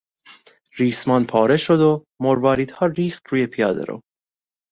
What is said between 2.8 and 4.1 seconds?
ریخت روی پیادهرو.